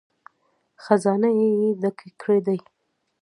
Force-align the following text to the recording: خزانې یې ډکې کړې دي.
خزانې 0.83 1.29
یې 1.49 1.69
ډکې 1.81 2.09
کړې 2.21 2.39
دي. 2.45 2.59